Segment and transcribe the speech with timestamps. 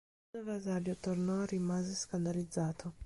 [0.31, 2.95] Quando Vesalio tornò, rimase scandalizzato.